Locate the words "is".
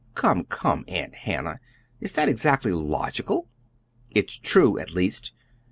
1.99-2.13